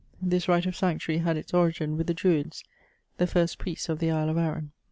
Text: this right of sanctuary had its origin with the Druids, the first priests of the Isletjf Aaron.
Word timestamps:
this 0.19 0.47
right 0.47 0.65
of 0.65 0.75
sanctuary 0.75 1.19
had 1.19 1.37
its 1.37 1.53
origin 1.53 1.95
with 1.95 2.07
the 2.07 2.13
Druids, 2.15 2.63
the 3.19 3.27
first 3.27 3.59
priests 3.59 3.87
of 3.87 3.99
the 3.99 4.07
Isletjf 4.07 4.35
Aaron. 4.39 4.71